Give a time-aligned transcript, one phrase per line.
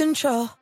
[0.00, 0.59] Control.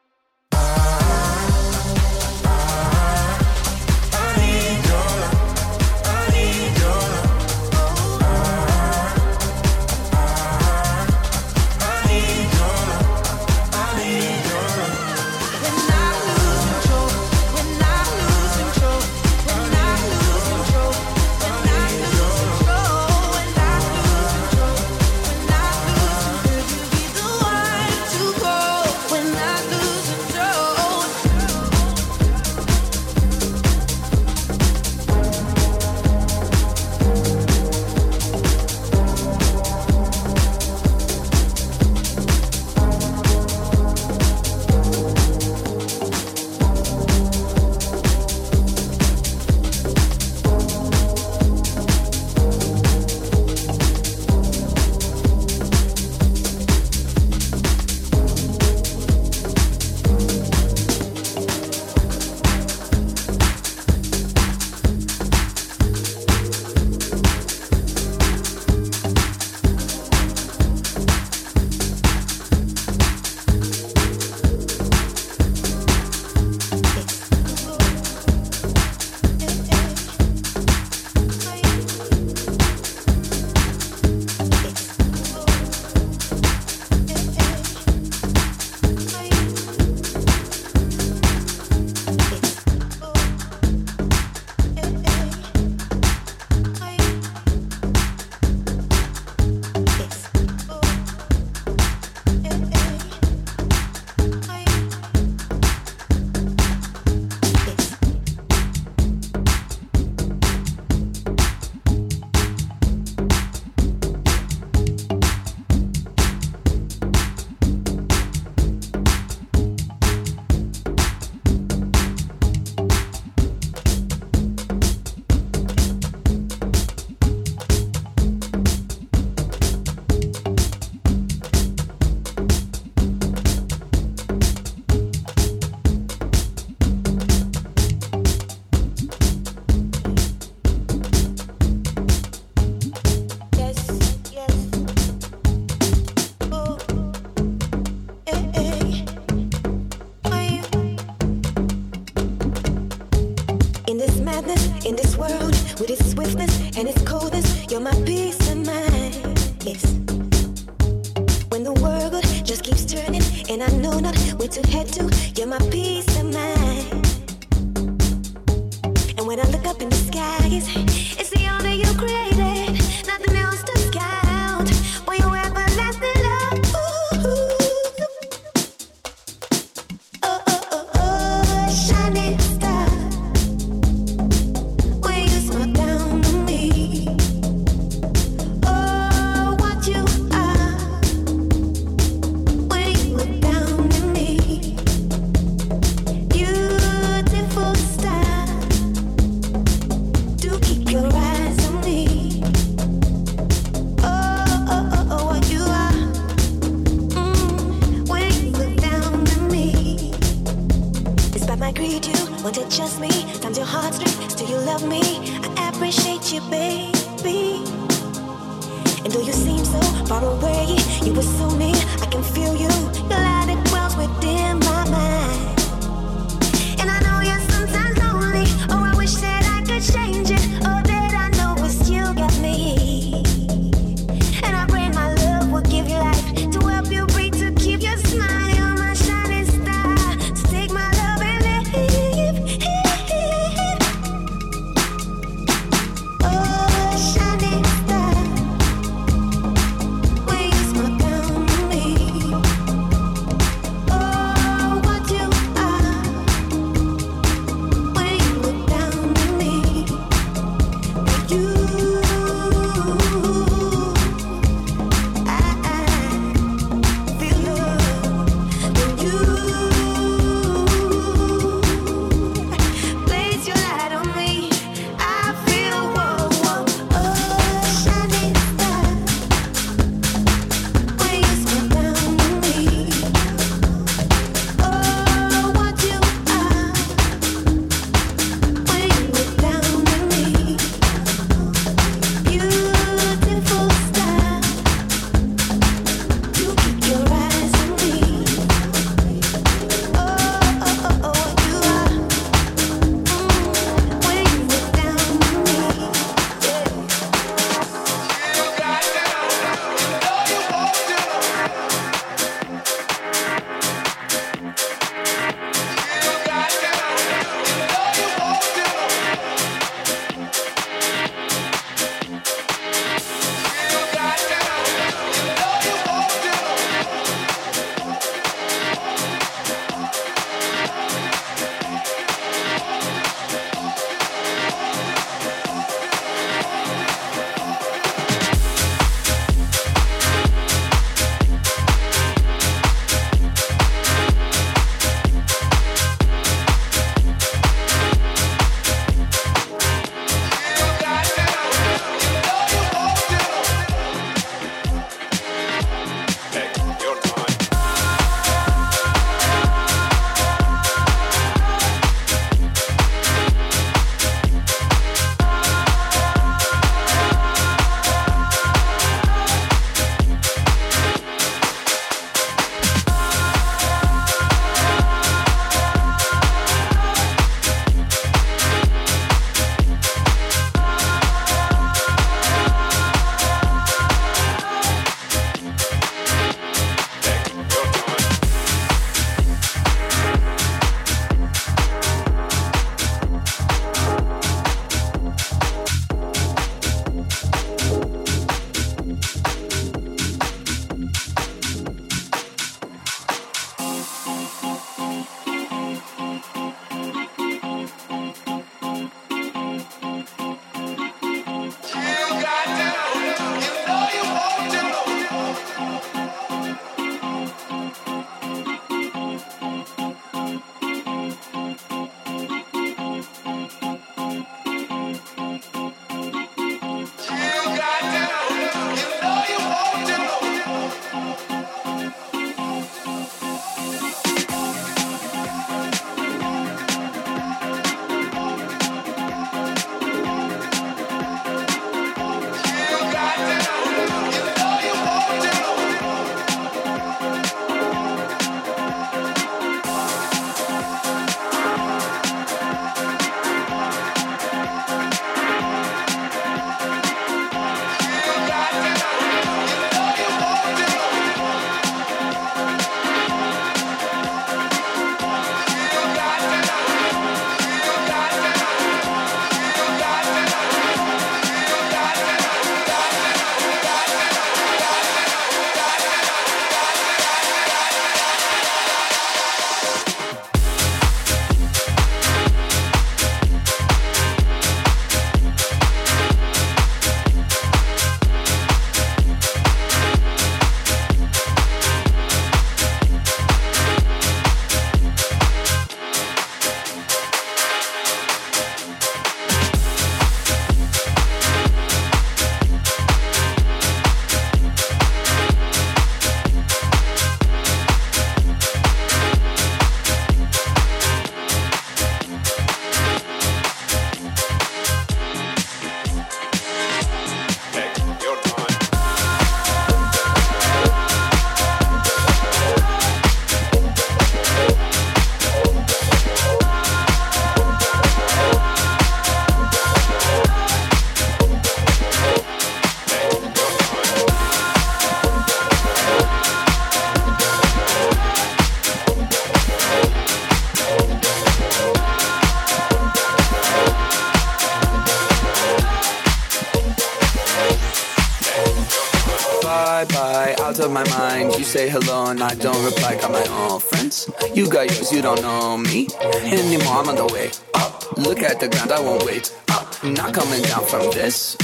[558.70, 559.84] I won't wait ah, up.
[559.84, 561.37] Not coming down from this.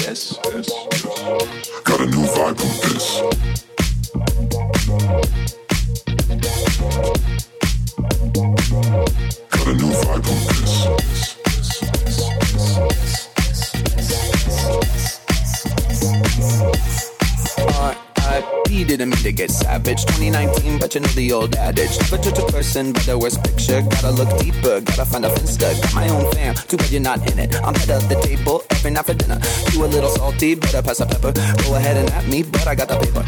[21.45, 21.93] Old adage.
[22.01, 23.81] Never judge a person by the worst picture.
[23.83, 25.69] Gotta look deeper, gotta find a finsta.
[25.83, 27.55] Got my own fam, too bad you're not in it.
[27.63, 29.39] I'm head of the table every night for dinner.
[29.73, 31.33] You a little salty, better pass the pepper.
[31.63, 33.25] Go ahead and at me, but I got the paper.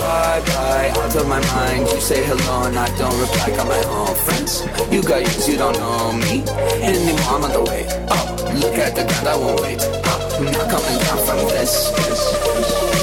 [0.00, 1.84] Bye bye, out of my mind.
[1.92, 3.48] You say hello and I don't reply.
[3.56, 4.64] Got my own friends.
[4.90, 6.40] You got yours, you don't know me
[6.80, 7.28] anymore.
[7.28, 8.26] I'm on the way up.
[8.56, 10.20] Look at the ground, I won't wait up.
[10.40, 11.90] Not coming down from this.
[11.92, 12.14] this,
[12.56, 12.93] this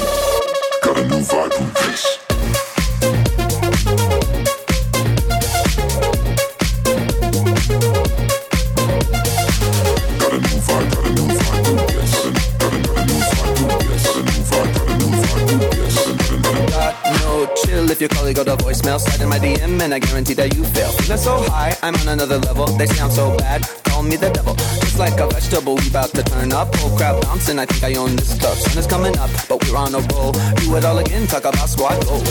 [18.02, 20.64] if your colleague got a voicemail, slide in my DM and I guarantee that you
[20.64, 20.90] fail.
[20.90, 22.66] Feeling so high, I'm on another level.
[22.66, 24.56] They sound so bad, call me the devil.
[24.82, 26.74] Just like a vegetable, we about to turn up.
[26.78, 28.58] Whole crowd bouncing, I think I own this club.
[28.58, 30.32] Sun is coming up, but we're on a roll.
[30.32, 32.24] Do it all again, talk about squad goals.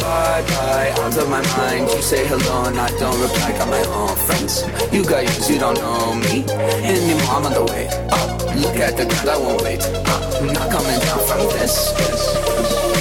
[0.00, 1.90] Bye bye, out of my mind.
[1.90, 3.52] You say hello and I don't reply.
[3.58, 4.64] Got my own friends.
[4.92, 6.48] You got yours, you don't know me
[6.80, 7.34] anymore.
[7.36, 8.40] I'm on the way up.
[8.56, 10.22] Look at the ground, I won't wait up.
[10.40, 11.92] Not coming down from this.
[11.92, 12.93] this got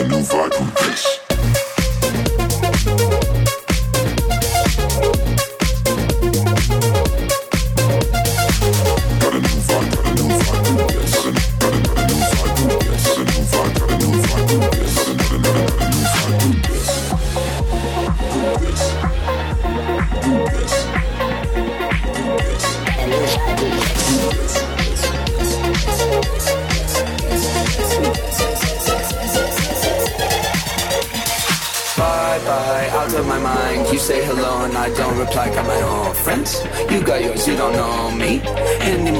[0.00, 1.29] a new vibe from this.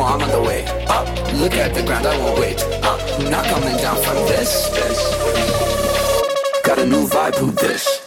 [0.02, 1.06] I'm on the way up.
[1.34, 3.00] Look at the ground, I won't wait up.
[3.30, 4.68] Not coming down from this.
[4.70, 6.62] this.
[6.64, 7.99] Got a new vibe, who this?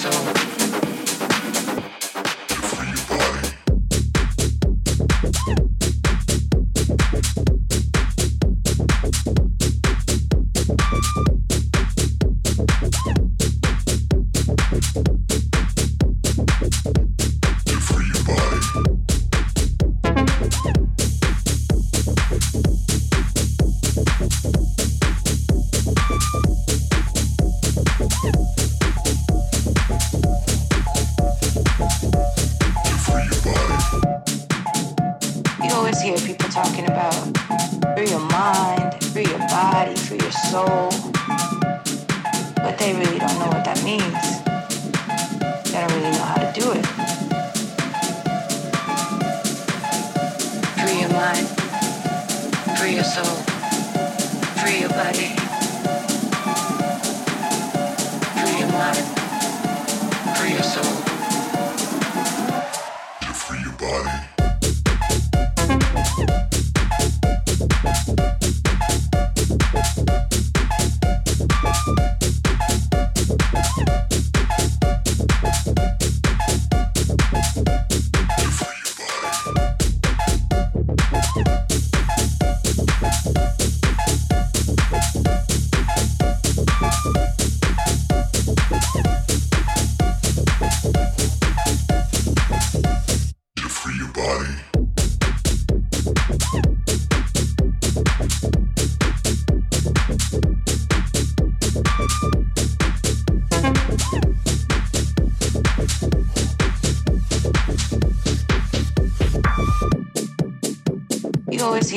[0.00, 0.47] free